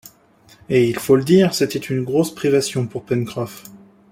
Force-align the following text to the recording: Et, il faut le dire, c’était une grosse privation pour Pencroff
Et, 0.67 0.89
il 0.89 0.97
faut 0.97 1.15
le 1.15 1.23
dire, 1.23 1.53
c’était 1.53 1.77
une 1.77 2.03
grosse 2.03 2.33
privation 2.33 2.87
pour 2.87 3.03
Pencroff 3.05 3.65